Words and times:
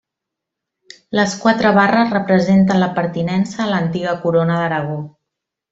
Les 1.19 1.35
quatre 1.43 1.73
barres 1.79 2.15
representen 2.17 2.83
la 2.85 2.91
pertinença 2.99 3.63
a 3.67 3.71
l'antiga 3.75 4.19
Corona 4.27 4.61
d'Aragó. 4.63 5.01